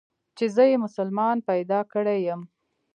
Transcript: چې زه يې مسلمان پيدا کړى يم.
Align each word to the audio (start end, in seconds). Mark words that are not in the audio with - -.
چې 0.37 0.45
زه 0.55 0.63
يې 0.69 0.75
مسلمان 0.85 1.37
پيدا 1.49 1.79
کړى 1.93 2.17
يم. 2.27 2.41